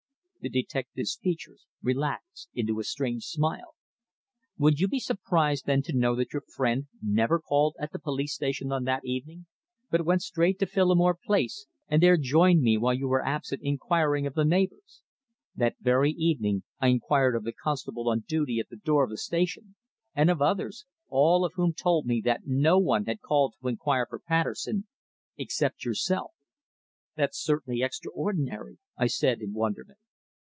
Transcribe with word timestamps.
The 0.43 0.49
detective's 0.49 1.19
features 1.21 1.67
relaxed 1.83 2.49
into 2.55 2.79
a 2.79 2.83
strange 2.83 3.25
smile. 3.25 3.75
"Would 4.57 4.79
you 4.79 4.87
be 4.87 4.97
surprised 4.97 5.67
then 5.67 5.83
to 5.83 5.93
know 5.95 6.15
that 6.15 6.33
your 6.33 6.41
friend 6.41 6.87
never 6.99 7.37
called 7.39 7.75
at 7.79 7.91
the 7.91 7.99
Police 7.99 8.33
Station 8.33 8.71
on 8.71 8.83
that 8.85 9.05
evening, 9.05 9.45
but 9.91 10.03
went 10.03 10.23
straight 10.23 10.57
to 10.57 10.65
Phillimore 10.65 11.13
Place 11.15 11.67
and 11.87 12.01
there 12.01 12.17
joined 12.17 12.63
me 12.63 12.75
while 12.75 12.95
you 12.95 13.07
were 13.07 13.23
absent 13.23 13.61
inquiring 13.61 14.25
of 14.25 14.33
the 14.33 14.43
neighbours? 14.43 15.03
That 15.55 15.75
very 15.79 16.09
evening 16.11 16.63
I 16.79 16.87
inquired 16.87 17.35
of 17.35 17.43
the 17.43 17.53
constable 17.53 18.09
on 18.09 18.21
duty 18.27 18.57
at 18.57 18.69
the 18.69 18.77
door 18.77 19.03
of 19.03 19.11
the 19.11 19.17
station, 19.17 19.75
and 20.15 20.31
of 20.31 20.41
others, 20.41 20.87
all 21.07 21.45
of 21.45 21.53
whom 21.53 21.71
told 21.71 22.07
me 22.07 22.19
that 22.25 22.47
no 22.47 22.79
one 22.79 23.05
had 23.05 23.21
called 23.21 23.53
to 23.61 23.67
inquire 23.67 24.07
for 24.09 24.17
Patterson 24.17 24.87
except 25.37 25.85
yourself." 25.85 26.31
"That's 27.15 27.37
certainly 27.39 27.83
extraordinary," 27.83 28.79
I 28.97 29.05
said 29.05 29.39
in 29.41 29.53
wonderment. 29.53 29.99